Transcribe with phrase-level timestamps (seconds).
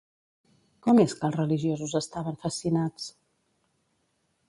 [0.87, 3.09] Com és que els religiosos estaven fascinats?